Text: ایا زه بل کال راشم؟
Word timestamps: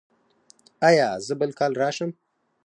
ایا 0.87 1.09
زه 1.25 1.33
بل 1.39 1.51
کال 1.59 1.71
راشم؟ 1.81 2.11